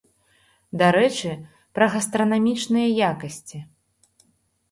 [0.81, 1.31] Дарэчы,
[1.79, 3.59] пра гастранамічныя якасці.